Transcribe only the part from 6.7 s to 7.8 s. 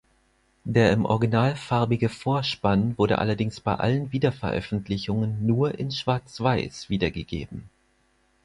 wiedergegeben.